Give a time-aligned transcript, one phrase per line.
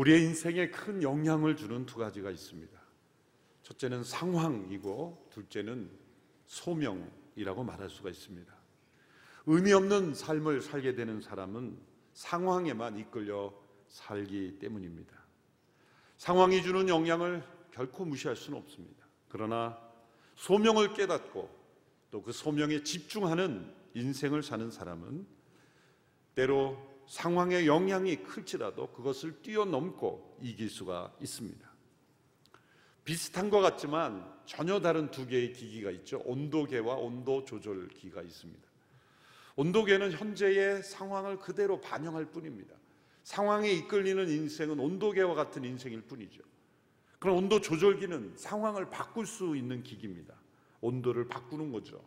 [0.00, 2.80] 우리의 인생에 큰 영향을 주는 두 가지가 있습니다.
[3.62, 5.90] 첫째는 상황이고 둘째는
[6.46, 8.50] 소명이라고 말할 수가 있습니다.
[9.44, 11.78] 의미 없는 삶을 살게 되는 사람은
[12.14, 13.52] 상황에만 이끌려
[13.88, 15.12] 살기 때문입니다.
[16.16, 19.04] 상황이 주는 영향을 결코 무시할 수는 없습니다.
[19.28, 19.78] 그러나
[20.36, 21.60] 소명을 깨닫고
[22.10, 25.26] 또 그 소명에 집중하는 인생을 사는 사람은
[26.34, 31.68] 때로 상황의 영향이 클지라도 그것을 뛰어넘고 이길 수가 있습니다.
[33.02, 36.22] 비슷한 것 같지만 전혀 다른 두 개의 기기가 있죠.
[36.24, 38.62] 온도계와 온도 조절 기가 있습니다.
[39.56, 42.76] 온도계는 현재의 상황을 그대로 반영할 뿐입니다.
[43.24, 46.42] 상황에 이끌리는 인생은 온도계와 같은 인생일 뿐이죠.
[47.18, 50.36] 그럼 온도 조절기는 상황을 바꿀 수 있는 기기입니다.
[50.80, 52.00] 온도를 바꾸는 거죠.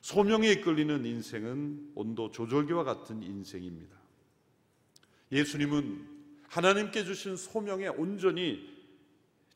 [0.00, 3.96] 소명에 이끌리는 인생은 온도 조절기와 같은 인생입니다.
[5.32, 6.18] 예수님은
[6.48, 8.78] 하나님께 주신 소명에 온전히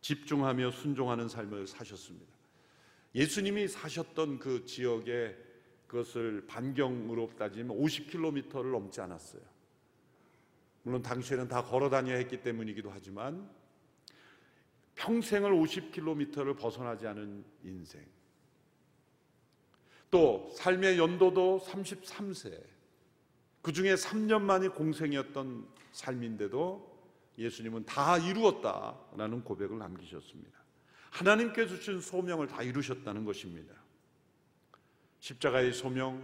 [0.00, 2.32] 집중하며 순종하는 삶을 사셨습니다.
[3.14, 5.36] 예수님이 사셨던 그 지역에
[5.86, 9.42] 그것을 반경으로 따지면 50km를 넘지 않았어요.
[10.82, 13.48] 물론 당시에는 다 걸어 다녀야 했기 때문이기도 하지만
[14.94, 18.04] 평생을 50km를 벗어나지 않은 인생.
[20.12, 22.62] 또 삶의 연도도 33세.
[23.62, 26.92] 그 중에 3년 만이 공생이었던 삶인데도
[27.38, 30.60] 예수님은 다 이루었다라는 고백을 남기셨습니다.
[31.10, 33.74] 하나님께 주신 소명을 다 이루셨다는 것입니다.
[35.20, 36.20] 십자가의 소명에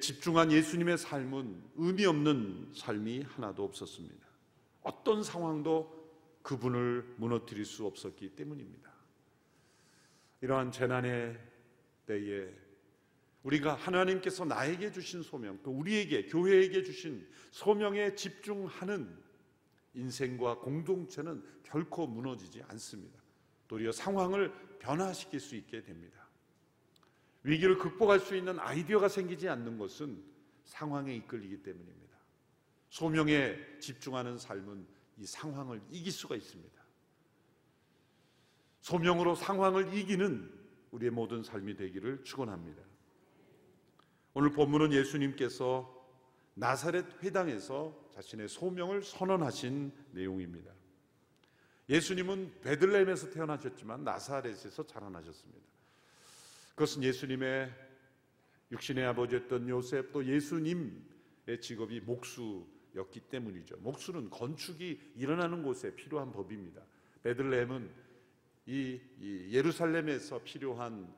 [0.00, 4.24] 집중한 예수님의 삶은 의미 없는 삶이 하나도 없었습니다.
[4.82, 6.00] 어떤 상황도
[6.42, 8.92] 그분을 무너뜨릴 수 없었기 때문입니다.
[10.40, 11.51] 이러한 재난의
[12.06, 12.48] 때에
[13.42, 19.16] 우리가 하나님께서 나에게 주신 소명, 또 우리에게, 교회에게 주신 소명에 집중하는
[19.94, 23.20] 인생과 공동체는 결코 무너지지 않습니다.
[23.66, 26.28] 도리어 상황을 변화시킬 수 있게 됩니다.
[27.42, 30.22] 위기를 극복할 수 있는 아이디어가 생기지 않는 것은
[30.64, 32.16] 상황에 이끌리기 때문입니다.
[32.90, 34.86] 소명에 집중하는 삶은
[35.18, 36.82] 이 상황을 이길 수가 있습니다.
[38.80, 40.61] 소명으로 상황을 이기는
[40.92, 42.82] 우리의 모든 삶이 되기를 축원합니다.
[44.34, 46.00] 오늘 본문은 예수님께서
[46.54, 50.70] 나사렛 회당에서 자신의 소명을 선언하신 내용입니다.
[51.88, 55.66] 예수님은 베들레헴에서 태어나셨지만 나사렛에서 자라나셨습니다.
[56.70, 57.70] 그것은 예수님의
[58.70, 63.76] 육신의 아버지였던 요셉 또 예수님의 직업이 목수였기 때문이죠.
[63.78, 66.82] 목수는 건축이 일어나는 곳에 필요한 법입니다.
[67.22, 67.90] 베들레헴은
[68.66, 71.12] 이, 이 예루살렘에서 필요한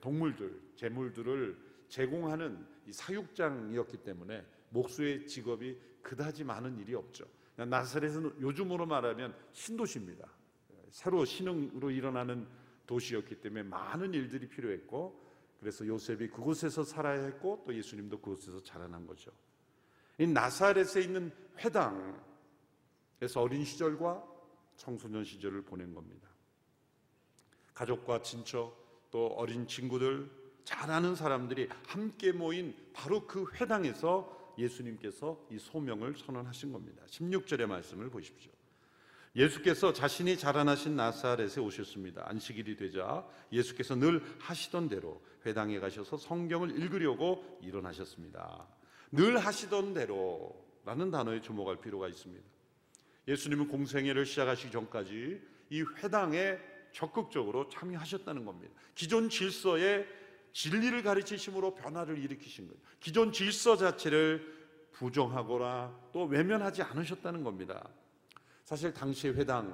[0.00, 1.56] 동물들, 재물들을
[1.88, 7.26] 제공하는 사육장이었기 때문에 목수의 직업이 그다지 많은 일이 없죠.
[7.56, 10.26] 나사렛은 요즘으로 말하면 신도시입니다.
[10.90, 12.46] 새로 신흥으로 일어나는
[12.86, 19.30] 도시였기 때문에 많은 일들이 필요했고 그래서 요셉이 그곳에서 살아야 했고 또 예수님도 그곳에서 자라난 거죠.
[20.18, 22.22] 이 나사렛에 있는 회당에서
[23.36, 24.24] 어린 시절과
[24.76, 26.29] 청소년 시절을 보낸 겁니다.
[27.80, 28.76] 가족과 친척
[29.10, 30.30] 또 어린 친구들
[30.64, 37.02] 잘 아는 사람들이 함께 모인 바로 그 회당에서 예수님께서 이 소명을 선언하신 겁니다.
[37.06, 38.52] 16절의 말씀을 보십시오.
[39.34, 42.28] 예수께서 자신이 자라나신 나사렛에 오셨습니다.
[42.28, 48.66] 안식일이 되자 예수께서 늘 하시던 대로 회당에 가셔서 성경을 읽으려고 일어나셨습니다.
[49.12, 52.44] 늘 하시던 대로라는 단어에 주목할 필요가 있습니다.
[53.28, 55.40] 예수님은 공생애를 시작하시기 전까지
[55.70, 56.58] 이 회당에
[56.92, 58.74] 적극적으로 참여하셨다는 겁니다.
[58.94, 60.06] 기존 질서에
[60.52, 62.80] 진리를 가르치심으로 변화를 일으키신 거예요.
[62.98, 64.60] 기존 질서 자체를
[64.92, 67.88] 부정하거나 또 외면하지 않으셨다는 겁니다.
[68.64, 69.72] 사실 당시 회당에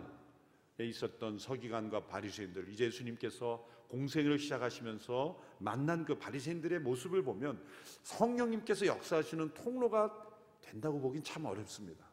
[0.78, 7.62] 있었던 서기관과 바리새인들 이제 예수님께서 공생을 시작하시면서 만난 그 바리새인들의 모습을 보면
[8.02, 10.26] 성령님께서 역사하시는 통로가
[10.60, 12.04] 된다고 보긴 참 어렵습니다.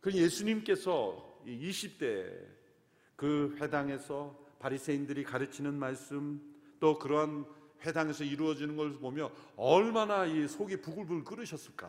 [0.00, 2.61] 그 예수님께서 20대
[3.22, 6.42] 그 회당에서 바리새인들이 가르치는 말씀
[6.80, 7.46] 또 그러한
[7.82, 11.88] 회당에서 이루어지는 걸 보며 얼마나 이 속이 부글부글 끓으셨을까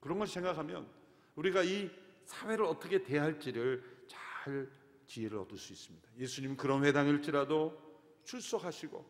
[0.00, 0.88] 그런 걸 생각하면
[1.36, 1.90] 우리가 이
[2.24, 4.70] 사회를 어떻게 대할지를 잘
[5.06, 6.08] 지혜를 얻을 수 있습니다.
[6.16, 7.78] 예수님 그런 회당일지라도
[8.24, 9.04] 출석하시고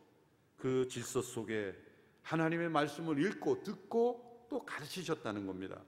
[0.57, 1.77] 그 질서 속에
[2.23, 5.81] 하나님의 말씀을 읽고 듣고 또 가르치셨다는 겁니다.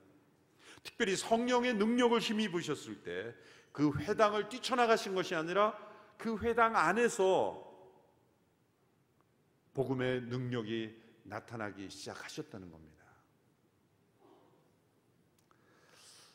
[0.84, 3.34] 특별히 성령의 능력을 힘입으셨을 때
[3.72, 5.76] 그 회당을 뛰쳐나가신 것이 아니라
[6.18, 7.68] 그 회당 안에서
[9.74, 13.04] 복음의 능력이 나타나기 시작하셨다는 겁니다.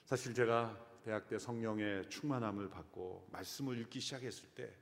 [0.06, 4.74] 사실 제가 대학 때 성령의 충만함을 받고 말씀을 읽기 시작했을 때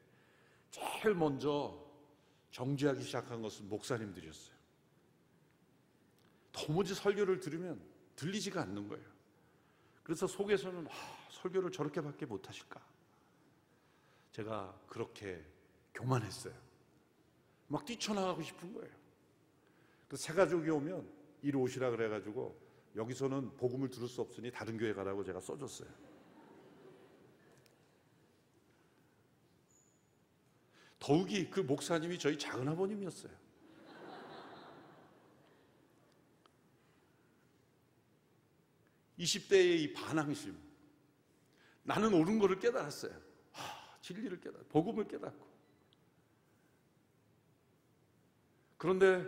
[0.70, 1.84] 제일 먼저
[2.52, 4.56] 정죄하기 시작한 것은 목사님들이었어요.
[6.52, 7.84] 도무지 설교를 들으면
[8.16, 9.13] 들리지가 않는 거예요.
[10.04, 10.92] 그래서 속에서는 아,
[11.30, 12.82] 설교를 저렇게밖에 못하실까?
[14.32, 15.44] 제가 그렇게
[15.94, 16.54] 교만했어요.
[17.68, 18.92] 막 뛰쳐나가고 싶은 거예요.
[20.08, 21.10] 그래서 새 가족이 오면
[21.42, 22.60] 이리 오시라 그래가지고
[22.96, 25.90] 여기서는 복음을 들을 수 없으니 다른 교회 가라고 제가 써줬어요.
[31.00, 33.34] 더욱이 그 목사님이 저희 작은 아버님이었어요.
[39.24, 40.54] 이십 대의 이 반항심.
[41.84, 43.18] 나는 옳은 것을 깨달았어요.
[43.52, 45.48] 하, 진리를 깨달고, 복음을 깨닫고.
[48.78, 49.26] 그런데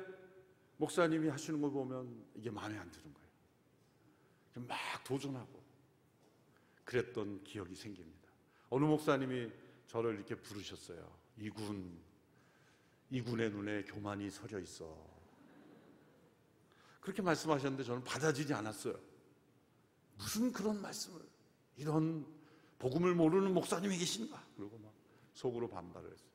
[0.75, 4.67] 목사님이 하시는 걸 보면 이게 마음에 안 드는 거예요.
[4.67, 5.63] 막 도전하고
[6.83, 8.29] 그랬던 기억이 생깁니다.
[8.69, 9.49] 어느 목사님이
[9.87, 11.09] 저를 이렇게 부르셨어요.
[11.37, 11.97] 이군,
[13.11, 14.93] 이군의 눈에 교만이 서려 있어.
[16.99, 19.14] 그렇게 말씀하셨는데 저는 받아들이지 않았어요.
[20.17, 21.21] 무슨 그런 말씀을,
[21.77, 22.25] 이런
[22.79, 24.43] 복음을 모르는 목사님이 계신가?
[24.55, 24.93] 그리고 막
[25.33, 26.29] 속으로 반발을 했어요.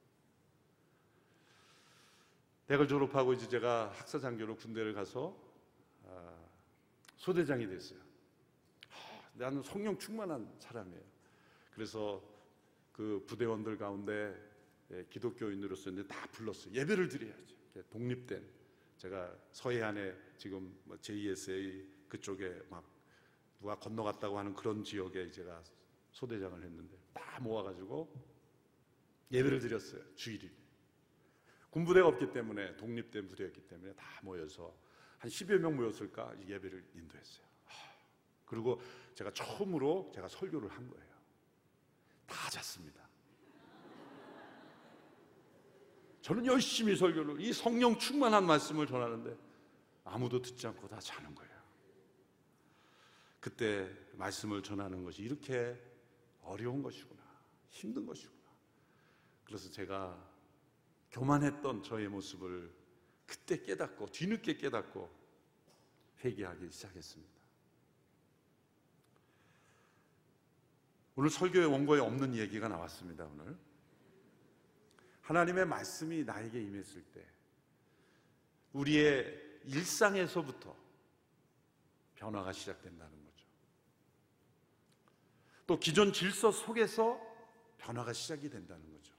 [2.66, 5.36] 대학을 졸업하고 이제 제가 학사 장교로 군대를 가서
[6.06, 6.36] 아,
[7.16, 7.98] 소대장이 됐어요.
[9.34, 11.02] 나는 성령 충만한 사람이에요.
[11.74, 12.22] 그래서
[12.92, 14.34] 그 부대원들 가운데
[14.92, 16.74] 예, 기독교인으로서 다 불렀어요.
[16.74, 17.56] 예배를 드려야죠.
[17.90, 18.46] 독립된
[18.98, 22.84] 제가 서해안에 지금 뭐 JSA 그쪽에 막
[23.60, 25.62] 누가 건너갔다고 하는 그런 지역에 제가
[26.12, 28.12] 소대장을 했는데 다 모아가지고
[29.30, 30.02] 예배를 드렸어요.
[30.14, 30.50] 주일이.
[31.70, 34.74] 군부대가 없기 때문에 독립된 부대였기 때문에 다 모여서
[35.18, 37.46] 한 10여 명 모였을까 예배를 인도했어요.
[38.44, 38.80] 그리고
[39.14, 41.10] 제가 처음으로 제가 설교를 한 거예요.
[42.26, 43.08] 다 잤습니다.
[46.22, 49.36] 저는 열심히 설교를 이 성령 충만한 말씀을 전하는데
[50.04, 51.49] 아무도 듣지 않고 다 자는 거예요.
[53.40, 55.80] 그때 말씀을 전하는 것이 이렇게
[56.42, 57.20] 어려운 것이구나.
[57.70, 58.40] 힘든 것이구나.
[59.44, 60.30] 그래서 제가
[61.10, 62.72] 교만했던 저의 모습을
[63.26, 65.10] 그때 깨닫고 뒤늦게 깨닫고
[66.24, 67.40] 회개하기 시작했습니다.
[71.16, 73.24] 오늘 설교의 원고에 없는 얘기가 나왔습니다.
[73.24, 73.58] 오늘
[75.22, 77.26] 하나님의 말씀이 나에게 임했을 때
[78.72, 80.76] 우리의 일상에서부터
[82.14, 83.29] 변화가 시작된다는 거죠.
[85.70, 87.20] 또 기존 질서 속에서
[87.78, 89.14] 변화가 시작이 된다는 거죠.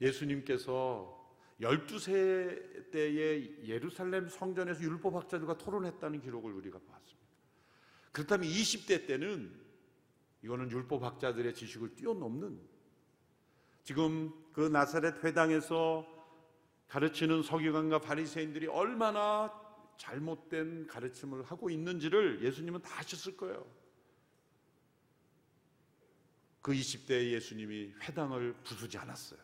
[0.00, 1.20] 예수님께서
[1.60, 7.26] 12세 때에 예루살렘 성전에서 율법학자들과 토론했다는 기록을 우리가 봤습니다.
[8.12, 9.52] 그렇다면 20대 때는
[10.42, 12.60] 이거는 율법학자들의 지식을 뛰어넘는
[13.82, 16.06] 지금 그 나사렛 회당에서
[16.86, 19.52] 가르치는 서기관과 바리새인들이 얼마나
[19.96, 23.81] 잘못된 가르침을 하고 있는지를 예수님은 다 아셨을 거예요.
[26.62, 29.40] 그 20대의 예수님이 회당을 부수지 않았어요.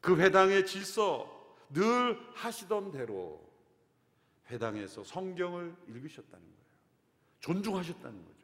[0.00, 1.32] 그 회당의 질서
[1.70, 3.44] 늘 하시던 대로
[4.50, 6.66] 회당에서 성경을 읽으셨다는 거예요.
[7.40, 8.36] 존중하셨다는 거예요.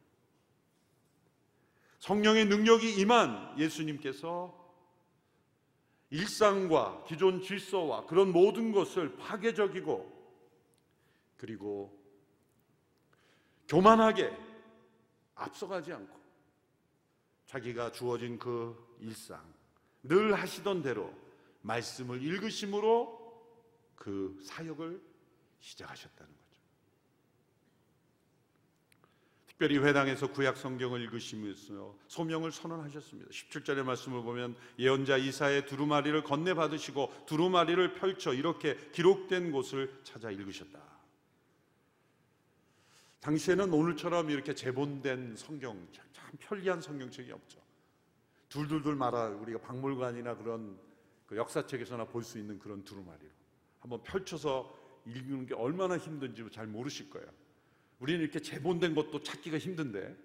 [1.99, 4.61] 성령의 능력이 임한 예수님께서
[6.11, 10.13] 일상과 기존 질서와 그런 모든 것을 파괴적이고
[11.37, 11.97] 그리고
[13.69, 14.52] 교만하게
[15.43, 16.21] 앞서가지 않고
[17.47, 19.43] 자기가 주어진 그 일상
[20.03, 21.13] 늘 하시던 대로
[21.63, 23.21] 말씀을 읽으심으로
[23.95, 25.01] 그 사역을
[25.61, 26.43] 시작하셨다는 거예요.
[29.47, 33.31] 특별히 회당에서 구약 성경을 읽으시면서 소명을 선언하셨습니다.
[33.31, 40.92] 17절의 말씀을 보면 예언자 이사의 두루마리를 건네 받으시고 두루마리를 펼쳐 이렇게 기록된 곳을 찾아 읽으셨다.
[43.23, 46.05] 당시에는 오늘처럼 이렇게 재본된 성경 참
[46.41, 47.61] 편리한 성경책이 없죠.
[48.49, 50.77] 둘둘둘 말아 우리가 박물관이나 그런
[51.27, 53.31] 그 역사책에서나 볼 수 있는 그런 두루마리로
[53.81, 54.77] 한번 펼쳐서
[55.07, 57.27] 읽는 게 얼마나 힘든지 잘 모르실 거예요.
[58.01, 60.17] 우리는 이렇게 재본된 것도 찾기가 힘든데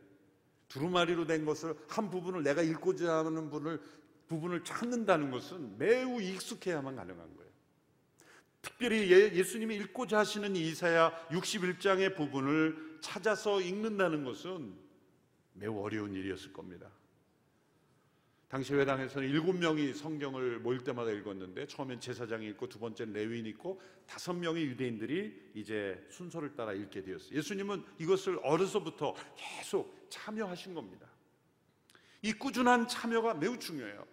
[0.67, 3.79] 두루마리로 된 것을 한 부분을 내가 읽고자 하는 분을
[4.27, 7.46] 부분을 찾는다는 것은 매우 익숙해야만 가능한 거예요.
[8.67, 14.75] 특별히 예, 수님이 읽고자 하시는 이사야 61장의 부분을 찾아서 읽는다는 것은
[15.53, 16.89] 매우 어려운 일이었을 겁니다.
[18.49, 23.81] 당시 회당에서는 일곱 명이 성경을 모일 때마다 읽었는데 처음엔 제사장이 읽고 두 번째는 레위인이 읽고
[24.05, 27.37] 다섯 명의 유대인들이 이제 순서를 따라 읽게 되었어요.
[27.37, 31.07] 예수님은 이것을 어려서부터 계속 참여하신 겁니다.
[32.21, 34.05] 이 꾸준한 참여가 매우 중요해요.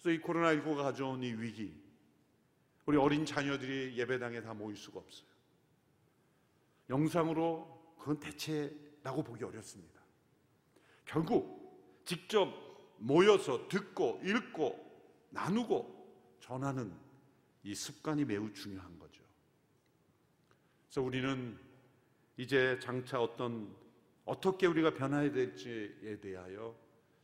[0.00, 1.85] 그래서 이 코로나19가 가져온 이 위기,
[2.86, 5.28] 우리 어린 자녀들이 예배당에 다 모일 수가 없어요.
[6.88, 10.00] 영상으로 그건 대체라고 보기 어렵습니다.
[11.04, 12.48] 결국 직접
[12.98, 14.86] 모여서 듣고 읽고
[15.30, 16.92] 나누고 전하는
[17.64, 19.22] 이 습관이 매우 중요한 거죠.
[20.86, 21.58] 그래서 우리는
[22.36, 23.74] 이제 장차 어떤
[24.24, 26.78] 어떻게 우리가 변화해야 될지에 대하여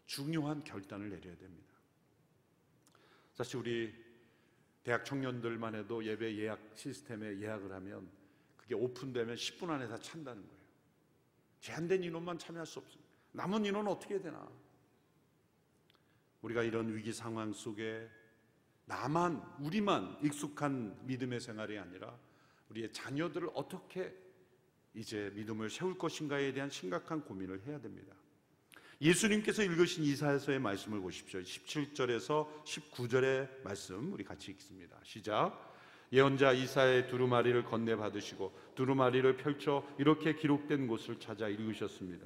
[0.07, 1.73] 중요한 결단을 내려야 됩니다.
[3.35, 4.02] 사실 우리
[4.83, 8.11] 대학 청년들만 해도 예배 예약 시스템에 예약을 하면
[8.57, 10.63] 그게 오픈되면 10분 안에 다 찬다는 거예요.
[11.61, 13.11] 제한된 인원만 참여할 수 없습니다.
[13.33, 14.49] 남은 인원은 어떻게 되나?
[16.43, 18.11] 우리가 이런 위기 상황 속에
[18.85, 22.19] 나만 우리만 익숙한 믿음의 생활이 아니라
[22.69, 24.15] 우리의 자녀들을 어떻게
[24.95, 28.15] 이제 믿음을 세울 것인가에 대한 심각한 고민을 해야 됩니다.
[29.03, 31.41] 예수님께서 읽으신 이사야서의 말씀을 보십시오.
[31.41, 34.97] 17절에서 19절의 말씀 우리 같이 읽습니다.
[35.03, 35.75] 시작.
[36.13, 42.25] 예언자 이사의 두루마리를 건네 받으시고 두루마리를 펼쳐 이렇게 기록된 곳을 찾아 읽으셨습니다.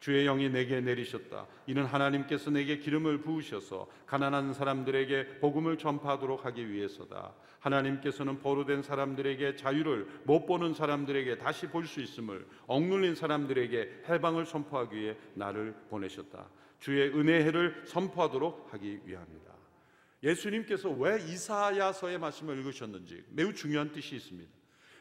[0.00, 1.46] 주의 영이 내게 내리셨다.
[1.66, 7.34] 이는 하나님께서 내게 기름을 부으셔서 가난한 사람들에게 복음을 전파하도록 하기 위해서다.
[7.60, 14.96] 하나님께서는 보로된 사람들에게 자유를 못 보는 사람들에게 다시 볼 수 있음을 억눌린 사람들에게 해방을 선포하기
[14.96, 16.48] 위해 나를 보내셨다.
[16.78, 19.56] 주의 은혜를 선포하도록 하기 위함이다.
[20.22, 24.50] 예수님께서 왜 이사야서의 말씀을 읽으셨는지 매우 중요한 뜻이 있습니다.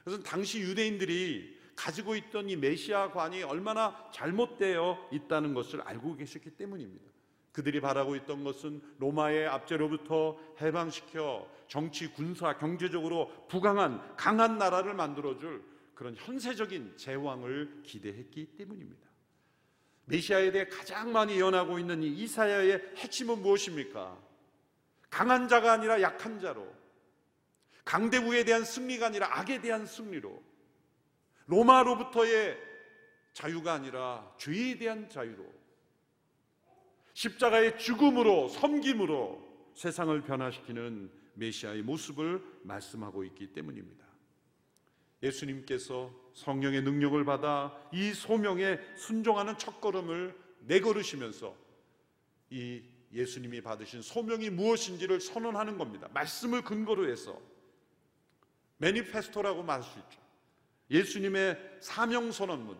[0.04, 7.06] 그래서 당시 유대인들이 가지고 있던 이 메시아관이 얼마나 잘못되어 있다는 것을 알고 계셨기 때문입니다.
[7.52, 15.64] 그들이 바라고 있던 것은 로마의 압제로부터 해방시켜 정치, 군사, 경제적으로 부강한 강한 나라를 만들어줄
[15.94, 19.06] 그런 현세적인 제왕을 기대했기 때문입니다.
[20.06, 24.22] 메시아에 대해 가장 많이 예언하고 있는 이 이사야의 핵심은 무엇입니까?
[25.10, 26.68] 강한 자가 아니라 약한 자로,
[27.86, 30.44] 강대국에 대한 승리가 아니라 악에 대한 승리로,
[31.48, 32.58] 로마로부터의
[33.34, 35.46] 자유가 아니라 죄에 대한 자유로
[37.14, 44.06] 십자가의 죽음으로 섬김으로 세상을 변화시키는 메시아의 모습을 말씀하고 있기 때문입니다.
[45.24, 51.56] 예수님께서 성령의 능력을 받아 이 소명에 순종하는 첫걸음을 내걸으시면서
[52.50, 56.10] 이 예수님이 받으신 소명이 무엇인지를 선언하는 겁니다.
[56.14, 57.40] 말씀을 근거로 해서
[58.78, 60.25] 매니페스토라고 말할 수 있죠.
[60.90, 62.80] 예수님의 사명 선언문,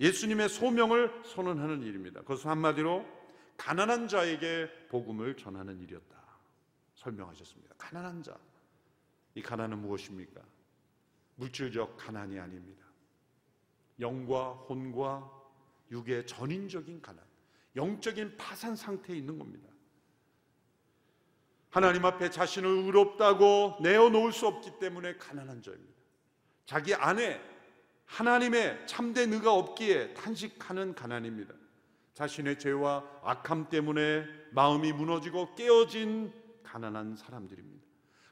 [0.00, 2.20] 예수님의 소명을 선언하는 일입니다.
[2.20, 3.06] 그것은 한마디로
[3.56, 6.22] 가난한 자에게 복음을 전하는 일이었다.
[6.94, 7.74] 설명하셨습니다.
[7.78, 8.36] 가난한 자.
[9.34, 10.40] 이 가난은 무엇입니까?
[11.36, 12.84] 물질적 가난이 아닙니다.
[14.00, 15.30] 영과 혼과
[15.90, 17.24] 육의 전인적인 가난,
[17.76, 19.68] 영적인 파산 상태에 있는 겁니다.
[21.70, 26.01] 하나님 앞에 자신을 의롭다고 내어놓을 수 없기 때문에 가난한 자입니다.
[26.64, 27.40] 자기 안에
[28.06, 31.54] 하나님의 참된 의가 없기에 탄식하는 가난입니다.
[32.14, 37.82] 자신의 죄와 악함 때문에 마음이 무너지고 깨어진 가난한 사람들입니다.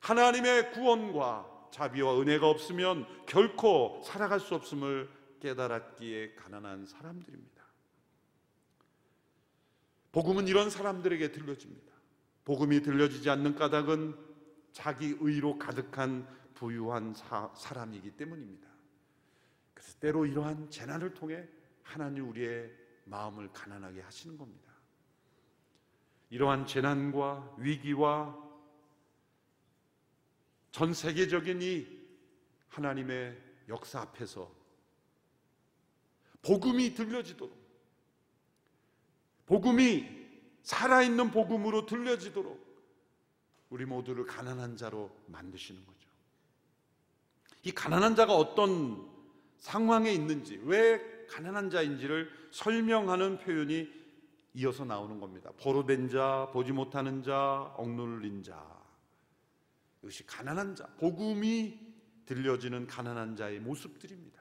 [0.01, 5.09] 하나님의 구원과 자비와 은혜가 없으면 결코 살아갈 수 없음을
[5.41, 7.61] 깨달았기에 가난한 사람들입니다.
[10.13, 11.93] 복음은 이런 사람들에게 들려집니다.
[12.45, 14.17] 복음이 들려지지 않는 까닭은
[14.73, 16.27] 자기 의로 가득한
[16.61, 18.69] 부유한 사, 사람이기 때문입니다.
[19.73, 21.49] 그래서 때로 이러한 재난을 통해
[21.83, 22.71] 하나님 우리의
[23.07, 24.71] 마음을 가난하게 하시는 겁니다.
[26.29, 28.39] 이러한 재난과 위기와
[30.71, 31.99] 전 세계적인 이
[32.69, 34.53] 하나님의 역사 앞에서
[36.43, 37.59] 복음이 들려지도록
[39.47, 40.29] 복음이
[40.63, 42.61] 살아있는 복음으로 들려지도록
[43.71, 46.00] 우리 모두를 가난한 자로 만드시는 거죠.
[47.63, 49.07] 이 가난한 자가 어떤
[49.59, 53.89] 상황에 있는지, 왜 가난한 자인지를 설명하는 표현이
[54.55, 55.51] 이어서 나오는 겁니다.
[55.61, 58.81] 보로된 자, 보지 못하는 자, 억눌린 자.
[60.03, 61.79] 이것이 가난한 자, 복음이
[62.25, 64.41] 들려지는 가난한 자의 모습들입니다.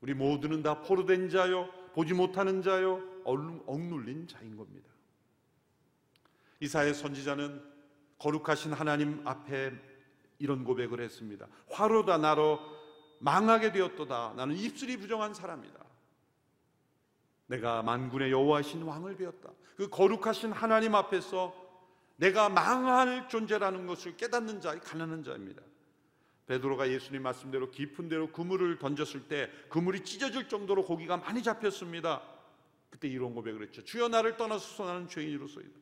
[0.00, 4.90] 우리 모두는 다 포로된 자요, 보지 못하는 자요, 억눌린 자인 겁니다.
[6.60, 7.62] 이사의 선지자는
[8.18, 9.72] 거룩하신 하나님 앞에
[10.38, 11.46] 이런 고백을 했습니다.
[11.70, 12.60] 화로다 나로
[13.20, 14.34] 망하게 되었도다.
[14.36, 15.84] 나는 입술이 부정한 사람이다.
[17.46, 19.50] 내가 만군의 여호와신 왕을 배웠다.
[19.76, 21.54] 그 거룩하신 하나님 앞에서
[22.16, 25.62] 내가 망할 존재라는 것을 깨닫는 자, 가난한 자입니다.
[26.46, 32.22] 베드로가 예수님 말씀대로 깊은 데로 그물을 던졌을 때 그물이 찢어질 정도로 고기가 많이 잡혔습니다.
[32.90, 33.82] 그때 이런 고백을 했죠.
[33.82, 35.80] 주여 나를 떠나소서 나는 죄인으로서이다.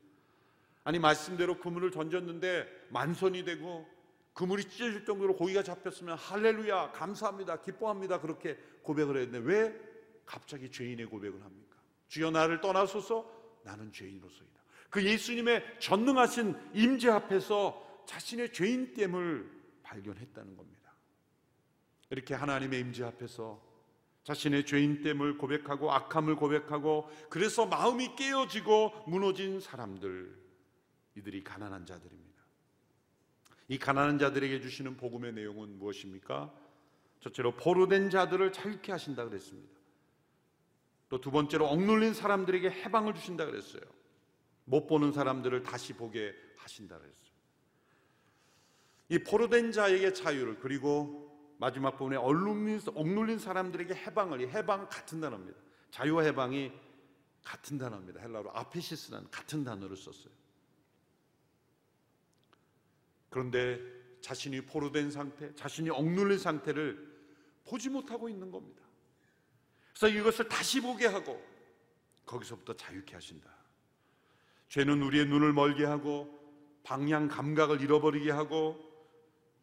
[0.84, 3.86] 아니 말씀대로 그물을 던졌는데 만선이 되고
[4.34, 9.78] 그물이 찢어질 정도로 고기가 잡혔으면 할렐루야 감사합니다 기뻐합니다 그렇게 고백을 했는데 왜
[10.24, 11.76] 갑자기 죄인의 고백을 합니까?
[12.08, 13.30] 주여 나를 떠나소서
[13.64, 14.62] 나는 죄인으로서이다.
[14.90, 19.50] 그 예수님의 전능하신 임재 앞에서 자신의 죄인됨을
[19.82, 20.92] 발견했다는 겁니다.
[22.10, 23.62] 이렇게 하나님의 임재 앞에서
[24.24, 30.38] 자신의 죄인됨을 고백하고 악함을 고백하고 그래서 마음이 깨어지고 무너진 사람들
[31.16, 32.31] 이들이 가난한 자들입니다.
[33.68, 36.52] 이 가난한 자들에게 주시는 복음의 내용은 무엇입니까?
[37.20, 39.80] 첫째로 포로된 자들을 자유케 하신다 그랬습니다.
[41.08, 43.82] 또 두 번째로 억눌린 사람들에게 해방을 주신다 그랬어요.
[44.64, 47.32] 못 보는 사람들을 다시 보게 하신다 그랬어요.
[49.10, 55.58] 이 포로된 자에게 자유를 그리고 마지막 부분에 억눌린, 억눌린 사람들에게 해방을 이 해방 같은 단어입니다.
[55.90, 56.72] 자유와 해방이
[57.44, 58.20] 같은 단어입니다.
[58.20, 60.32] 헬라로 아페시스라는 같은 단어를 썼어요.
[63.32, 63.80] 그런데
[64.20, 67.10] 자신이 포로된 상태, 자신이 억눌린 상태를
[67.64, 68.82] 보지 못하고 있는 겁니다.
[69.92, 71.42] 그래서 이것을 다시 보게 하고
[72.26, 73.50] 거기서부터 자유케 하신다.
[74.68, 76.38] 죄는 우리의 눈을 멀게 하고
[76.82, 78.78] 방향 감각을 잃어버리게 하고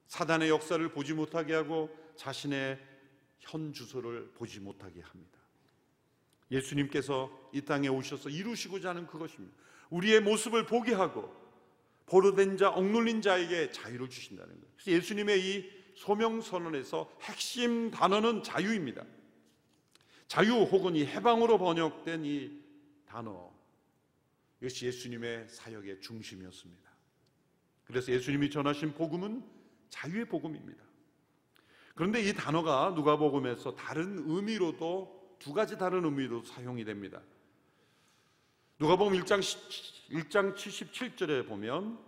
[0.07, 2.79] 사단의 역사를 보지 못하게 하고 자신의
[3.39, 5.38] 현 주소를 보지 못하게 합니다.
[6.49, 9.55] 예수님께서 이 땅에 오셔서 이루시고자 하는 그것입니다.
[9.91, 11.38] 우리의 모습을 보게 하고
[12.09, 14.73] 보로된 자, 억눌린 자에게 자유를 주신다는 거예요.
[14.75, 19.03] 그래서 예수님의 이 소명 선언에서 핵심 단어는 자유입니다.
[20.27, 22.51] 자유 혹은 이 해방으로 번역된 이
[23.05, 23.51] 단어
[24.61, 26.89] 이것이 예수님의 사역의 중심이었습니다.
[27.85, 29.43] 그래서 예수님이 전하신 복음은
[29.89, 30.83] 자유의 복음입니다.
[31.95, 37.22] 그런데 이 단어가 누가복음에서 다른 의미로도 두 가지 다른 의미로 사용이 됩니다.
[38.81, 39.42] 누가복음 1장
[40.09, 42.00] 1장 77절에 보면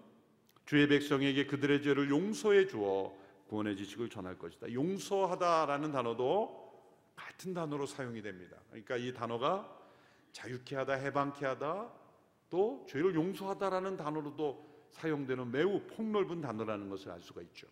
[0.65, 3.13] 주의 백성에게 그들의 죄를 용서해 주어
[3.49, 4.71] 구원의 지식을 전할 것이다.
[4.71, 6.71] 용서하다라는 단어도
[7.13, 8.55] 같은 단어로 사용이 됩니다.
[8.69, 9.69] 그러니까 이 단어가
[10.31, 11.91] 자유케 하다, 해방케 하다,
[12.49, 17.67] 또 죄를 용서하다라는 단어로도 사용되는 매우 폭넓은 단어라는 것을 알 수가 있죠.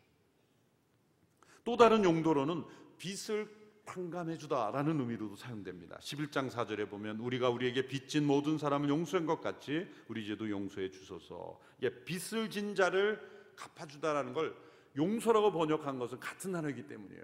[1.64, 2.66] 또 다른 용도로는
[2.98, 3.50] 빚을
[3.90, 5.98] 탕감해 주다라는 의미로도 사용됩니다.
[5.98, 11.60] 11장 4절에 보면 우리가 우리에게 빚진 모든 사람을 용서한 것 같이 우리 죄도 용서해 주소서.
[11.82, 13.20] 예, 빚을 진 자를
[13.56, 14.56] 갚아 주다라는 걸
[14.96, 17.24] 용서라고 번역한 것은 같은 단어이기 때문이에요.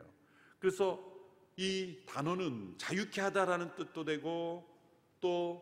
[0.58, 1.00] 그래서
[1.56, 4.68] 이 단어는 자유케 하다라는 뜻도 되고
[5.22, 5.62] 또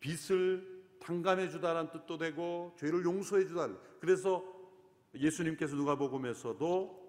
[0.00, 3.68] 빚을 탕감해 주다라는 뜻도 되고 죄를 용서해 주다.
[4.00, 4.44] 그래서
[5.14, 7.00] 예수님께서 누가복음에서도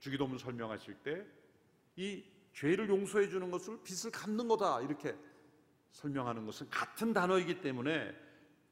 [0.00, 0.96] 주기도문 설명하실
[1.96, 5.14] 때이 죄를 용서해 주는 것을 빚을 갚는 거다 이렇게
[5.92, 8.14] 설명하는 것은 같은 단어이기 때문에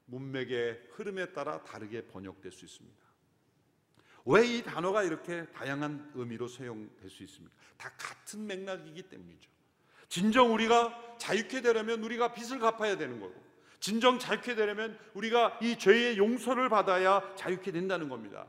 [0.07, 3.05] 문맥의 흐름에 따라 다르게 번역될 수 있습니다.
[4.25, 7.55] 왜 이 단어가 이렇게 다양한 의미로 사용될 수 있습니까?
[7.77, 9.51] 다 같은 맥락이기 때문이죠.
[10.09, 13.35] 진정 우리가 자유케 되려면 우리가 빚을 갚아야 되는 거고,
[13.79, 18.47] 진정 자유케 되려면 우리가 이 죄의 용서를 받아야 자유케 된다는 겁니다.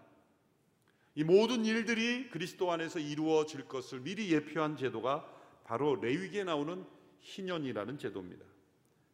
[1.16, 5.26] 이 모든 일들이 그리스도 안에서 이루어질 것을 미리 예표한 제도가
[5.64, 6.84] 바로 레위기에 나오는
[7.20, 8.44] 희년이라는 제도입니다.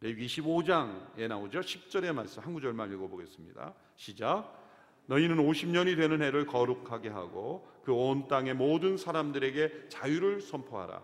[0.01, 1.61] 레위기 25장에 나오죠.
[1.61, 3.73] 10절의 말씀 한 구절만 읽어보겠습니다.
[3.95, 4.61] 시작.
[5.05, 11.01] 너희는 50년이 되는 해를 거룩하게 하고 그 온 땅의 모든 사람들에게 자유를 선포하라.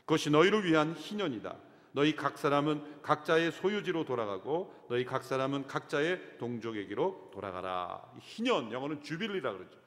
[0.00, 1.56] 그것이 너희를 위한 희년이다.
[1.92, 8.02] 너희 각 사람은 각자의 소유지로 돌아가고 너희 각 사람은 각자의 동족에게로 돌아가라.
[8.20, 9.81] 희년 영어는 주빌리라 그러죠.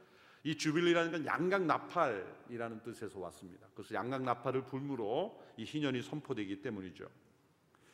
[0.45, 3.67] 이 주빌리라는 건 양각 나팔이라는 뜻에서 왔습니다.
[3.73, 7.09] 그래서 양각 나팔을 불무로 이 희년이 선포되기 때문이죠.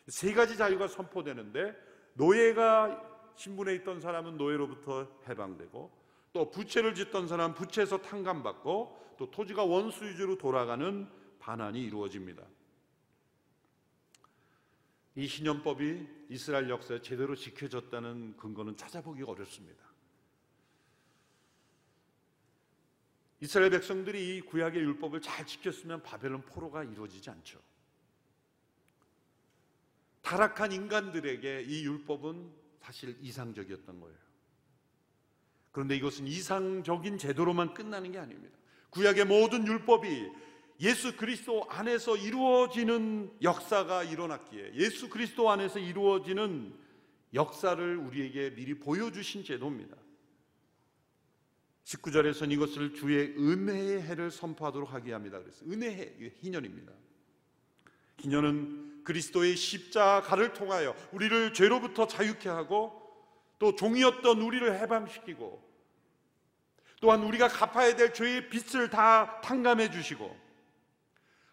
[0.08, 1.74] 세 가지 자유가 선포되는데
[2.16, 5.92] 노예가 신분에 있던 사람은 노예로부터 해방되고
[6.34, 11.08] 또 부채를 짓던 사람은 부채에서 탕감받고 또 토지가 원수 유지로 돌아가는
[11.40, 12.44] 반환이 이루어집니다.
[15.16, 19.91] 이 신년법이 이스라엘 역사에 제대로 지켜졌다는 근거는 찾아보기가 어렵습니다.
[23.42, 27.60] 이스라엘 백성들이 이 구약의 율법을 잘 지켰으면 바벨론 포로가 이루어지지 않죠.
[30.22, 34.18] 타락한 인간들에게 이 율법은 사실 이상적이었던 거예요.
[35.72, 38.56] 그런데 이것은 이상적인 제도로만 끝나는 게 아닙니다.
[38.92, 40.30] 구약의 모든 율법이
[40.82, 46.76] 예수 그리스도 안에서 이루어지는 역사가 일어났기에 예수 그리스도 안에서 이루어지는
[47.34, 49.96] 역사를 우리에게 미리 보여주신 제도입니다.
[51.86, 55.40] 19절에서는 이것을 주의 은혜의 해를 선포하도록 하게 합니다.
[55.40, 56.92] 그래서 은혜의 희년입니다.
[58.20, 63.02] 희년은 그리스도의 십자가를 통하여 우리를 죄로부터 자유케 하고
[63.58, 65.72] 또 종이었던 우리를 해방시키고
[67.02, 70.40] 또한 우리가 갚아야 될 죄의 빚을 다 탕감해 주시고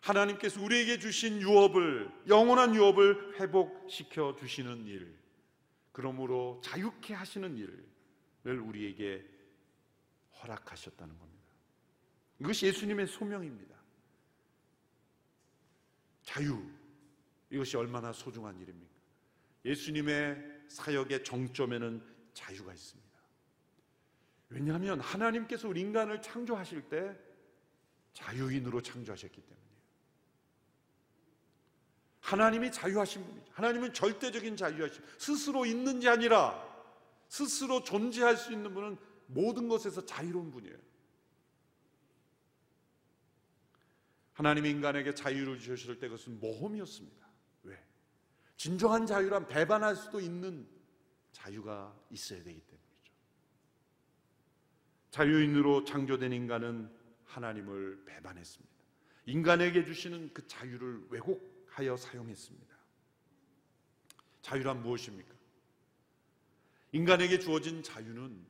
[0.00, 5.18] 하나님께서 우리에게 주신 유업을 영원한 유업을 회복시켜 주시는 일
[5.92, 9.24] 그러므로 자유케 하시는 일을 우리에게
[10.42, 11.44] 허락하셨다는 겁니다.
[12.40, 13.76] 이것이 예수님의 소명입니다.
[16.22, 16.62] 자유
[17.50, 18.92] 이것이 얼마나 소중한 일입니까?
[19.64, 22.02] 예수님의 사역의 정점에는
[22.34, 23.08] 자유가 있습니다.
[24.50, 27.16] 왜냐하면 하나님께서 우리 인간을 창조하실 때
[28.12, 29.68] 자유인으로 창조하셨기 때문이에요.
[32.20, 33.52] 하나님이 자유하신 분이죠.
[33.52, 36.62] 하나님은 절대적인 자유하신 스스로 있는 지 아니라
[37.28, 38.98] 스스로 존재할 수 있는 분은
[39.28, 40.76] 모든 것에서 자유로운 분이에요.
[44.32, 47.28] 하나님이 인간에게 자유를 주셨을 때 그것은 모험이었습니다.
[47.64, 47.84] 왜?
[48.56, 50.66] 진정한 자유란 배반할 수도 있는
[51.32, 53.12] 자유가 있어야 되기 때문이죠.
[55.10, 56.90] 자유인으로 창조된 인간은
[57.24, 58.74] 하나님을 배반했습니다.
[59.26, 62.76] 인간에게 주시는 그 자유를 왜곡하여 사용했습니다.
[64.40, 65.34] 자유란 무엇입니까?
[66.92, 68.46] 인간에게 주어진 자유는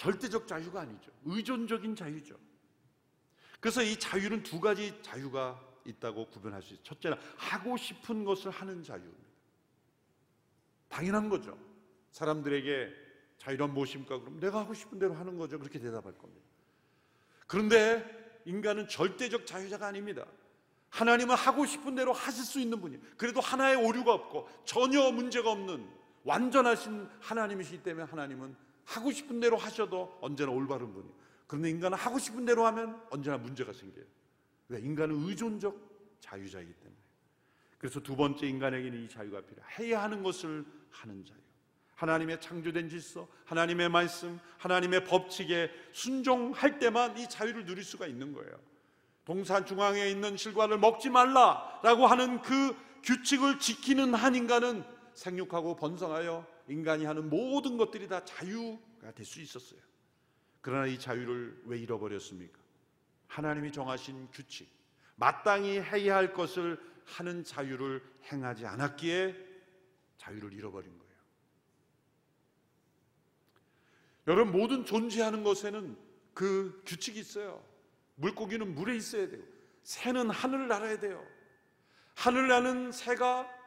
[0.00, 1.10] 절대적 자유가 아니죠.
[1.26, 2.34] 의존적인 자유죠.
[3.60, 6.84] 그래서 이 자유는 두 가지 자유가 있다고 구분할 수 있어요.
[6.84, 9.30] 첫째는 하고 싶은 것을 하는 자유입니다.
[10.88, 11.58] 당연한 거죠.
[12.12, 12.94] 사람들에게
[13.36, 14.20] 자유란 무엇입니까?
[14.20, 15.58] 그럼 내가 하고 싶은 대로 하는 거죠.
[15.58, 16.46] 그렇게 대답할 겁니다.
[17.46, 20.24] 그런데 인간은 절대적 자유자가 아닙니다.
[20.88, 23.02] 하나님은 하고 싶은 대로 하실 수 있는 분이에요.
[23.18, 25.86] 그래도 하나의 오류가 없고 전혀 문제가 없는
[26.24, 31.14] 완전하신 하나님이시기 때문에 하나님은 하고 싶은 대로 하셔도 언제나 올바른 분이에요.
[31.46, 34.04] 그런데 인간은 하고 싶은 대로 하면 언제나 문제가 생겨요.
[34.68, 34.80] 왜?
[34.80, 36.96] 인간은 의존적 자유자이기 때문에.
[37.78, 39.66] 그래서 두 번째 인간에게는 이 자유가 필요해.
[39.78, 41.38] 해야 하는 것을 하는 자유.
[41.96, 48.52] 하나님의 창조된 질서, 하나님의 말씀, 하나님의 법칙에 순종할 때만 이 자유를 누릴 수가 있는 거예요.
[49.24, 57.04] 동산 중앙에 있는 실과를 먹지 말라라고 하는 그 규칙을 지키는 한 인간은 생육하고 번성하여 인간이
[57.04, 59.80] 하는 모든 것들이 다 자유가 될 수 있었어요.
[60.60, 62.58] 그러나 이 자유를 왜 잃어버렸습니까?
[63.26, 64.68] 하나님이 정하신 규칙,
[65.16, 69.34] 마땅히 해야 할 것을 하는 자유를 행하지 않았기에
[70.18, 71.10] 자유를 잃어버린 거예요.
[74.28, 75.96] 여러분 모든 존재하는 것에는
[76.34, 77.64] 그 규칙이 있어요.
[78.16, 79.42] 물고기는 물에 있어야 돼요.
[79.82, 81.26] 새는 하늘을 날아야 돼요.
[82.14, 83.59] 하늘 나는 새가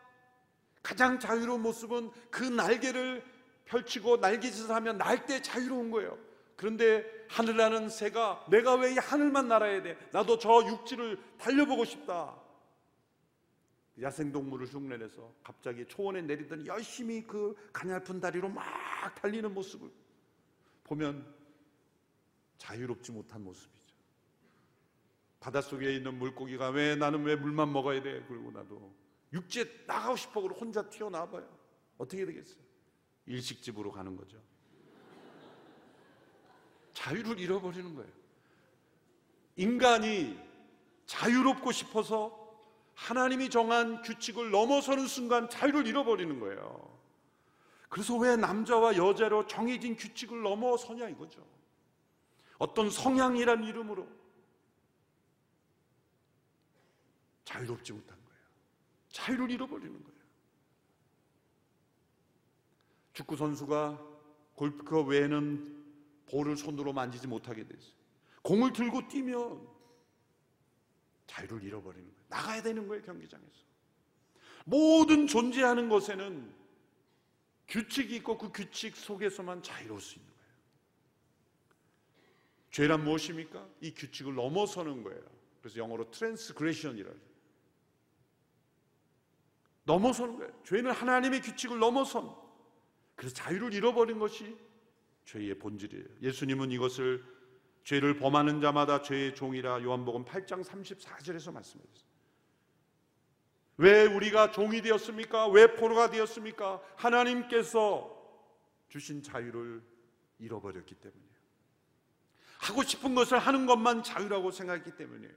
[0.83, 3.23] 가장 자유로운 모습은 그 날개를
[3.65, 6.17] 펼치고 날개짓을 하면 날 때 자유로운 거예요.
[6.57, 9.97] 그런데 하늘 나는 새가 내가 왜 이 하늘만 날아야 돼?
[10.11, 12.35] 나도 저 육지를 달려보고 싶다.
[14.01, 18.63] 야생동물을 흉내내서 갑자기 초원에 내리더니 열심히 그 가냘픈 다리로 막
[19.15, 19.89] 달리는 모습을
[20.83, 21.25] 보면
[22.57, 23.93] 자유롭지 못한 모습이죠.
[25.39, 28.23] 바닷속에 있는 물고기가 왜 나는 왜 물만 먹어야 돼?
[28.27, 28.93] 그리고 나도
[29.33, 31.47] 육지에 나가고 싶어 그러고 혼자 튀어나와봐요.
[31.97, 32.63] 어떻게 되겠어요?
[33.25, 34.37] 일식집으로 가는 거죠.
[36.93, 38.11] 자유를 잃어버리는 거예요.
[39.55, 40.39] 인간이
[41.07, 42.39] 자유롭고 싶어서
[42.93, 46.93] 하나님이 정한 규칙을 넘어서는 순간 자유를 잃어버리는 거예요.
[47.89, 51.45] 그래서 왜 남자와 여자로 정해진 규칙을 넘어서냐 이거죠.
[52.59, 54.07] 어떤 성향이란 이름으로
[57.45, 58.22] 자유롭지 못한.
[59.13, 60.19] 자유를 잃어버리는 거예요.
[63.13, 64.01] 축구 선수가
[64.55, 65.83] 골프 외에는
[66.25, 67.93] 볼을 손으로 만지지 못하게 됐어요.
[68.41, 69.67] 공을 들고 뛰면
[71.27, 72.25] 자유를 잃어버리는 거예요.
[72.27, 73.63] 나가야 되는 거예요, 경기장에서.
[74.65, 76.51] 모든 존재하는 것에는
[77.67, 80.43] 규칙이 있고 그 규칙 속에서만 자유로울 수 있는 거예요.
[82.71, 83.69] 죄란 무엇입니까?
[83.81, 85.23] 이 규칙을 넘어서는 거예요.
[85.61, 87.32] 그래서 영어로 transgression이라고
[89.83, 90.53] 넘어서는 거예요.
[90.63, 92.33] 죄는 하나님의 규칙을 넘어선.
[93.15, 94.57] 그래서 자유를 잃어버린 것이
[95.25, 96.05] 죄의 본질이에요.
[96.21, 97.23] 예수님은 이것을
[97.83, 102.13] 죄를 범하는 자마다 죄의 종이라 요한복음 8장 34절에서 말씀하셨어요.
[103.77, 105.47] 왜 우리가 종이 되었습니까?
[105.47, 106.81] 왜 포로가 되었습니까?
[106.95, 108.13] 하나님께서
[108.87, 109.81] 주신 자유를
[110.39, 111.33] 잃어버렸기 때문이에요.
[112.59, 115.33] 하고 싶은 것을 하는 것만 자유라고 생각했기 때문이에요.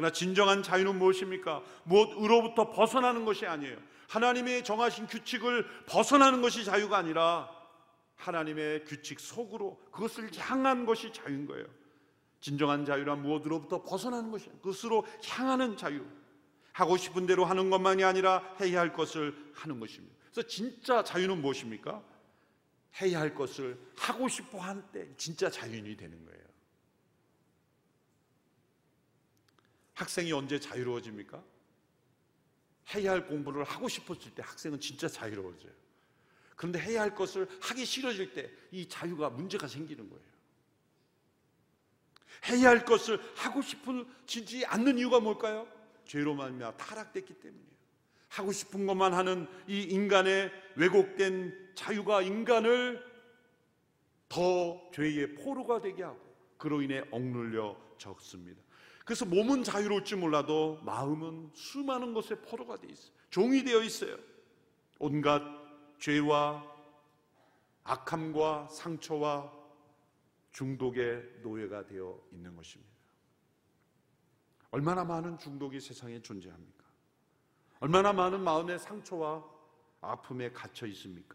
[0.00, 1.62] 그러나 진정한 자유는 무엇입니까?
[1.84, 3.76] 무엇으로부터 벗어나는 것이 아니에요.
[4.08, 7.50] 하나님의 정하신 규칙을 벗어나는 것이 자유가 아니라
[8.16, 11.66] 하나님의 규칙 속으로 그것을 향한 것이 자유인 거예요.
[12.40, 14.56] 진정한 자유란 무엇으로부터 벗어나는 것이에요.
[14.60, 16.02] 그것으로 향하는 자유.
[16.72, 20.16] 하고 싶은 대로 하는 것만이 아니라 해야 할 것을 하는 것입니다.
[20.32, 22.02] 그래서 진짜 자유는 무엇입니까?
[23.02, 26.40] 해야 할 것을 하고 싶어 할 때 진짜 자유인이 되는 거예요.
[30.00, 31.42] 학생이 언제 자유로워집니까?
[32.94, 35.72] 해야 할 공부를 하고 싶었을 때 학생은 진짜 자유로워져요.
[36.56, 40.24] 그런데 해야 할 것을 하기 싫어질 때 이 자유가 문제가 생기는 거예요.
[42.48, 45.68] 해야 할 것을 하고 싶지 않는 이유가 뭘까요?
[46.06, 47.70] 죄로 말미암아 타락됐기 때문이에요.
[48.28, 53.04] 하고 싶은 것만 하는 이 인간의 왜곡된 자유가 인간을
[54.28, 56.20] 더 죄의 포로가 되게 하고
[56.56, 58.62] 그로 인해 억눌려 적습니다.
[59.10, 63.12] 그래서 몸은 자유로울지 몰라도 마음은 수많은 것에 포로가 되어 있어요.
[63.28, 64.16] 종이 되어 있어요.
[65.00, 65.42] 온갖
[65.98, 66.64] 죄와
[67.82, 69.52] 악함과 상처와
[70.52, 72.92] 중독의 노예가 되어 있는 것입니다.
[74.70, 76.84] 얼마나 많은 중독이 세상에 존재합니까?
[77.80, 79.44] 얼마나 많은 마음의 상처와
[80.02, 81.34] 아픔에 갇혀 있습니까?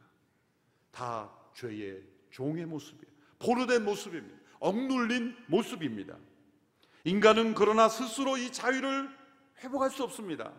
[0.92, 3.14] 다 죄의 종의 모습이에요.
[3.38, 4.38] 포로된 모습입니다.
[4.62, 6.18] 억눌린 모습입니다.
[7.06, 9.10] 인간은 그러나 스스로 이 자유를
[9.60, 10.52] 회복할 수 없습니다.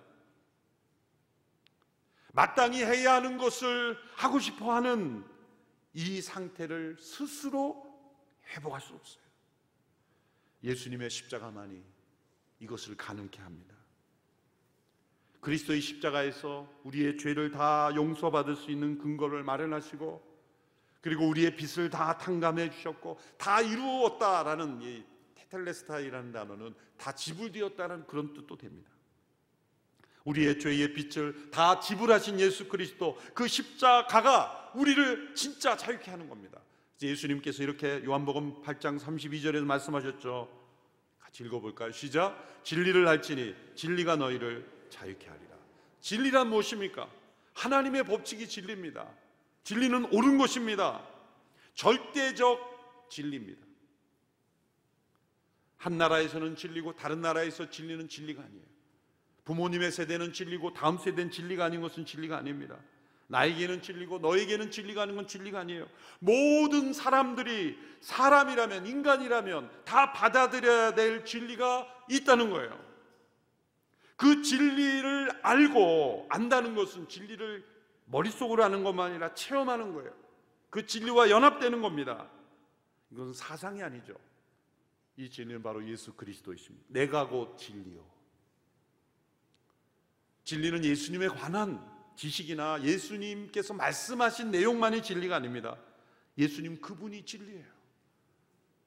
[2.33, 5.25] 마땅히 해야 하는 것을 하고 싶어 하는
[5.93, 7.85] 이 상태를 스스로
[8.55, 9.25] 회복할 수 없어요.
[10.63, 11.83] 예수님의 십자가만이
[12.61, 13.75] 이것을 가능케 합니다.
[15.41, 20.37] 그리스도의 십자가에서 우리의 죄를 다 용서받을 수 있는 근거를 마련하시고
[21.01, 25.16] 그리고 우리의 빚을 다 탕감해 주셨고 다 이루었다라는 이
[25.51, 28.91] 테텔레스타이라는 단어는 다 지불되었다는 그런 뜻도 됩니다.
[30.25, 36.61] 우리의 죄의 빚을 다 지불하신 예수 그리스도 그 십자가가 우리를 진짜 자유케 하는 겁니다.
[37.01, 40.49] 예수님께서 이렇게 요한복음 8장 32절에서 말씀하셨죠.
[41.21, 41.93] 같이 읽어볼까요?
[41.93, 42.63] 시작.
[42.65, 45.57] 진리를 알지니 진리가 너희를 자유케 하리라.
[46.01, 47.09] 진리란 무엇입니까?
[47.55, 49.09] 하나님의 법칙이 진리입니다.
[49.63, 51.07] 진리는 옳은 것입니다.
[51.75, 53.66] 절대적 진리입니다.
[55.77, 58.65] 한 나라에서는 진리고 다른 나라에서 진리는 진리가 아니에요.
[59.45, 62.77] 부모님의 세대는 진리고 다음 세대는 진리가 아닌 것은 진리가 아닙니다.
[63.29, 65.89] 나에게는 진리고 너에게는 진리가 아닌 건 진리가 아니에요.
[66.21, 72.87] 모든 사람들이 사람이라면 인간이라면 다 받아들여야 될 진리가 있다는 거예요.
[74.17, 77.65] 그 진리를 알고 안다는 것은 진리를
[78.07, 80.12] 머릿속으로 아는 것만 아니라 체험하는 거예요.
[80.71, 82.29] 그 진리와 연합되는 겁니다.
[83.11, 84.15] 이것은 사상이 아니죠.
[85.17, 86.87] 이 진리는 바로 예수 그리스도이십니다.
[86.89, 88.05] 내가 곧 진리요.
[90.45, 91.85] 진리는 예수님에 관한
[92.17, 95.77] 지식이나 예수님께서 말씀하신 내용만이 진리가 아닙니다.
[96.39, 97.77] 예수님 그분이 진리예요.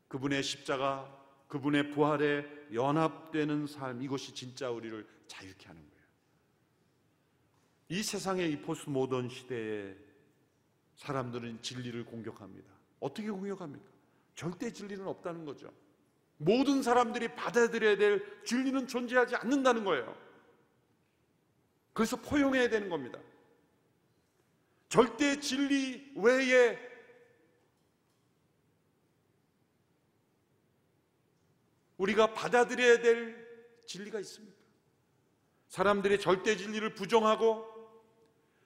[0.08, 1.16] 그분의 십자가,
[1.48, 6.04] 그분의 부활에 연합되는 삶, 이것이 진짜 우리를 자유케 하는 거예요.
[7.90, 9.96] 이 세상의 이 포스트 모던 시대에
[10.96, 12.72] 사람들은 진리를 공격합니다.
[13.00, 13.90] 어떻게 공격합니까?
[14.36, 15.72] 절대 진리는 없다는 거죠.
[16.42, 20.18] 모든 사람들이 받아들여야 될 진리는 존재하지 않는다는 거예요.
[21.92, 23.20] 그래서 포용해야 되는 겁니다.
[24.88, 26.80] 절대 진리 외에
[31.98, 34.58] 우리가 받아들여야 될 진리가 있습니다.
[35.68, 37.68] 사람들의 절대 진리를 부정하고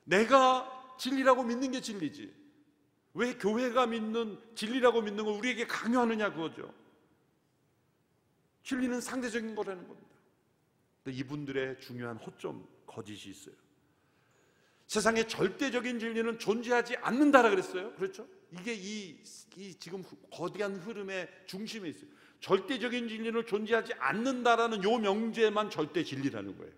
[0.03, 2.31] 내가 진리라고 믿는 게 진리지.
[3.15, 6.82] 왜 교회가 믿는 진리라고 믿는 걸 우리에게 강요하느냐 그거죠.
[8.63, 10.09] 진리는 상대적인 거라는 겁니다.
[11.03, 13.55] 근데 이분들의 중요한 호점 거짓이 있어요.
[14.87, 17.93] 세상에 절대적인 진리는 존재하지 않는다라 그랬어요.
[17.95, 18.27] 그렇죠?
[18.51, 19.17] 이게 이,
[19.57, 22.09] 이 지금 거대한 흐름의 중심에 있어요.
[22.39, 26.73] 절대적인 진리는 존재하지 않는다라는 요 명제만 절대 진리라는 거예요.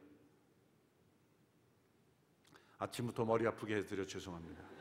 [2.78, 4.75] 아침부터 머리 아프게 해드려 죄송합니다.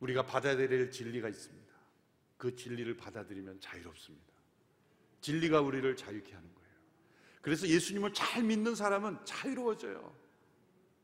[0.00, 1.74] 우리가 받아들여야 될 진리가 있습니다.
[2.36, 4.34] 그 진리를 받아들이면 자유롭습니다.
[5.20, 6.70] 진리가 우리를 자유케 하는 거예요.
[7.40, 10.14] 그래서 예수님을 잘 믿는 사람은 자유로워져요.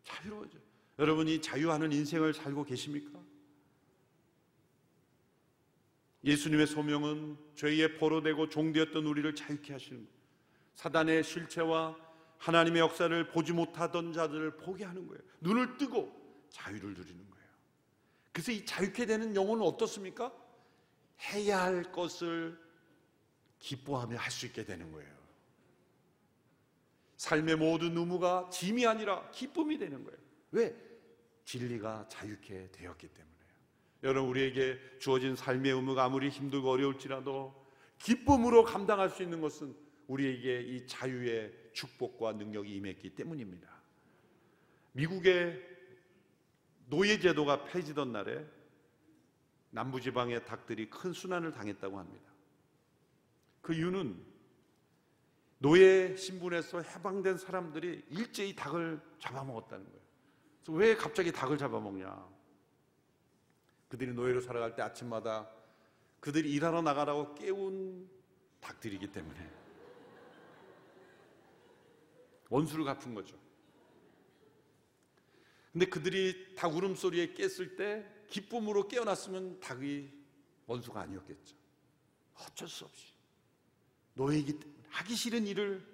[0.04, 0.58] 자유로워져.
[0.98, 3.18] 여러분이 자유하는 인생을 살고 계십니까?
[6.24, 10.22] 예수님의 소명은 죄의 포로되고 종되었던 우리를 자유케 하시는 거예요.
[10.74, 11.96] 사단의 실체와
[12.38, 15.22] 하나님의 역사를 보지 못하던 자들을 보게 하는 거예요.
[15.40, 17.41] 눈을 뜨고 자유를 누리는 거예요.
[18.32, 20.32] 그래서 이 자유케 되는 영혼은 어떻습니까?
[21.32, 22.58] 해야 할 것을
[23.58, 25.12] 기뻐하며 할 수 있게 되는 거예요.
[27.18, 30.18] 삶의 모든 의무가 짐이 아니라 기쁨이 되는 거예요.
[30.50, 30.74] 왜?
[31.44, 33.32] 진리가 자유케 되었기 때문에요.
[34.02, 37.54] 여러분 우리에게 주어진 삶의 의무가 아무리 힘들고 어려울지라도
[37.98, 39.76] 기쁨으로 감당할 수 있는 것은
[40.08, 43.68] 우리에게 이 자유의 축복과 능력이 임했기 때문입니다.
[44.92, 45.71] 미국의
[46.92, 48.46] 노예 제도가 폐지던 날에
[49.70, 52.30] 남부지방의 닭들이 큰 순환을 당했다고 합니다.
[53.62, 54.22] 그 이유는
[55.56, 60.00] 노예 신분에서 해방된 사람들이 일제히 닭을 잡아먹었다는 거예요.
[60.60, 62.28] 그래서 왜 갑자기 닭을 잡아먹냐?
[63.88, 65.48] 그들이 노예로 살아갈 때 아침마다
[66.20, 68.06] 그들이 일하러 나가라고 깨운
[68.60, 69.50] 닭들이기 때문에
[72.50, 73.41] 원수를 갚은 거죠.
[75.72, 80.10] 근데 그들이 닭 울음소리에 깼을 때 기쁨으로 깨어났으면 닭이
[80.66, 81.56] 원수가 아니었겠죠.
[82.34, 83.12] 어쩔 수 없이
[84.14, 85.86] 노예이기 때문에 하기 싫은 일을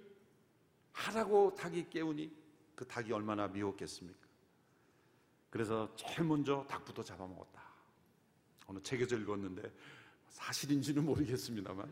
[0.93, 2.31] 하라고 닭이 깨우니
[2.75, 4.27] 그 닭이 얼마나 미웠겠습니까?
[5.51, 7.63] 그래서 제일 먼저 닭부터 잡아먹었다.
[8.67, 9.73] 어느 책에서 읽었는데
[10.29, 11.91] 사실인지는 모르겠습니다만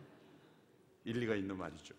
[1.05, 1.95] 일리가 있는 말이죠.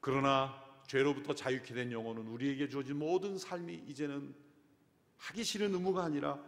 [0.00, 4.34] 그러나 죄로부터 자유케 된 영혼은 우리에게 주어진 모든 삶이 이제는
[5.18, 6.42] 하기 싫은 의무가 아니라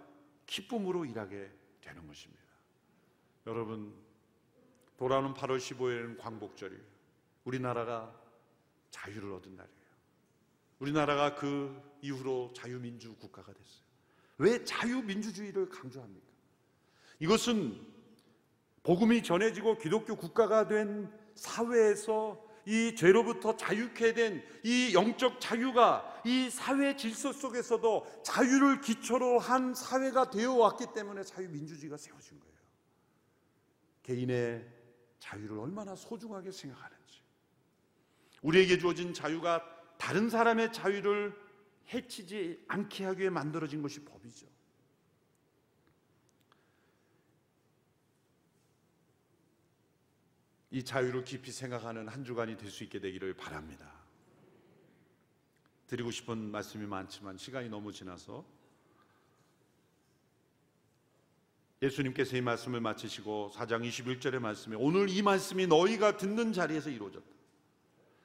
[0.46, 2.42] 기쁨으로 일하게 되는 것입니다.
[3.46, 3.94] 여러분
[4.96, 6.83] 돌아오는 8월 15일은 광복절이에요.
[7.44, 8.18] 우리나라가
[8.90, 9.81] 자유를 얻은 날이에요.
[10.79, 13.85] 우리나라가 그 이후로 자유민주 국가가 됐어요.
[14.38, 16.26] 왜 자유민주주의를 강조합니까?
[17.18, 17.79] 이것은
[18.83, 26.94] 복음이 전해지고 기독교 국가가 된 사회에서 이 죄로부터 자유케 된 이 영적 자유가 이 사회
[26.96, 32.54] 질서 속에서도 자유를 기초로 한 사회가 되어 왔기 때문에 자유민주주의가 세워진 거예요.
[34.02, 34.68] 개인의
[35.18, 37.20] 자유를 얼마나 소중하게 생각하는지.
[38.42, 39.62] 우리에게 주어진 자유가
[39.98, 41.34] 다른 사람의 자유를
[41.92, 44.46] 해치지 않게 하기 위해 만들어진 것이 법이죠.
[50.70, 53.92] 이 자유를 깊이 생각하는 한 주간이 될 수 있게 되기를 바랍니다.
[55.88, 58.44] 드리고 싶은 말씀이 많지만 시간이 너무 지나서
[61.83, 67.26] 예수님께서 이 말씀을 마치시고 4장 21절의 말씀에 오늘 이 말씀이 너희가 듣는 자리에서 이루어졌다.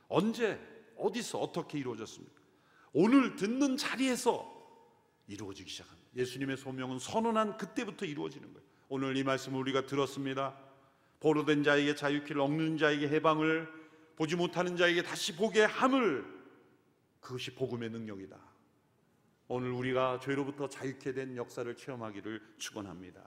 [0.10, 0.60] 언제
[0.98, 2.42] 어디서 어떻게 이루어졌습니까?
[2.94, 4.54] 오늘 듣는 자리에서
[5.28, 6.12] 이루어지기 시작합니다.
[6.16, 8.68] 예수님의 소명은 선언한 그때부터 이루어지는 거예요.
[8.90, 10.56] 오늘 이 말씀을 우리가 들었습니다.
[11.20, 13.68] 보로된 자에게 자유키를 얻는 자에게 해방을
[14.16, 16.26] 보지 못하는 자에게 다시 보게 함을
[17.20, 18.38] 그것이 복음의 능력이다.
[19.48, 23.22] 오늘 우리가 죄로부터 자유케 된 역사를 체험하기를 축원합니다.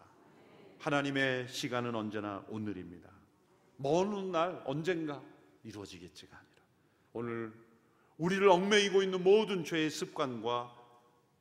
[0.79, 3.11] 하나님의 시간은 언제나 오늘입니다.
[3.77, 5.23] 먼 훗날 언젠가
[5.65, 6.63] 이루어지겠지가 아니라
[7.13, 7.53] 오늘
[8.17, 10.75] 우리를 얽매이고 있는 모든 죄의 습관과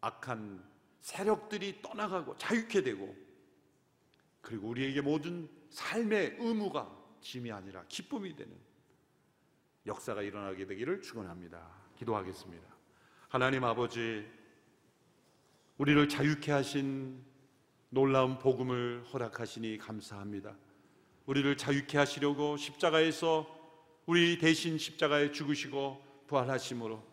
[0.01, 0.63] 악한
[1.01, 3.15] 세력들이 떠나가고 자유케 되고
[4.41, 8.55] 그리고 우리에게 모든 삶의 의무가 짐이 아니라 기쁨이 되는
[9.85, 11.69] 역사가 일어나게 되기를 축원합니다.
[11.97, 12.67] 기도하겠습니다.
[13.29, 14.25] 하나님 아버지
[15.77, 17.23] 우리를 자유케 하신
[17.89, 20.55] 놀라운 복음을 허락하시니 감사합니다.
[21.25, 23.47] 우리를 자유케 하시려고 십자가에서
[24.05, 27.03] 우리 대신 십자가에 죽으시고 부활하심으로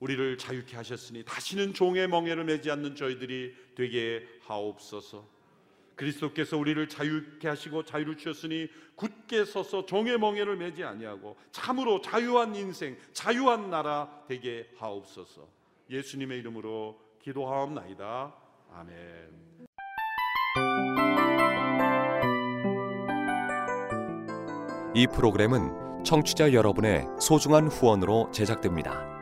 [0.00, 5.31] 우리를 자유케 하셨으니 다시는 종의 멍에를 매지 않는 저희들이 되게 하옵소서.
[6.02, 12.96] 그리스도께서 우리를 자유케 하시고 자유를 주셨으니 굳게 서서 종의 멍에를 매지 아니하고 참으로 자유한 인생,
[13.12, 15.46] 자유한 나라 되게 하옵소서.
[15.90, 18.34] 예수님의 이름으로 기도하옵나이다.
[18.74, 18.96] 아멘.
[24.94, 29.21] 이 프로그램은 청취자 여러분의 소중한 후원으로 제작됩니다.